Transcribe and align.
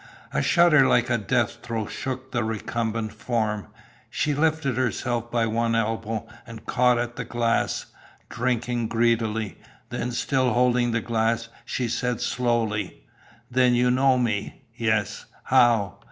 A 0.33 0.41
shudder 0.41 0.87
like 0.87 1.11
a 1.11 1.19
death 1.19 1.57
throe 1.61 1.85
shook 1.85 2.31
the 2.31 2.43
recumbent 2.43 3.13
form. 3.13 3.67
She 4.09 4.33
lifted 4.33 4.75
herself 4.75 5.29
by 5.29 5.45
one 5.45 5.75
elbow, 5.75 6.25
and 6.47 6.65
caught 6.65 6.97
at 6.97 7.17
the 7.17 7.23
glass, 7.23 7.85
drinking 8.27 8.87
greedily. 8.87 9.59
Then, 9.91 10.11
still 10.11 10.53
holding 10.53 10.89
the 10.89 11.01
glass, 11.01 11.49
she 11.65 11.87
said 11.87 12.19
slowly: 12.19 13.03
"Then 13.51 13.75
you 13.75 13.91
know 13.91 14.17
me?" 14.17 14.63
"Yes." 14.75 15.27
"How?" 15.43 15.99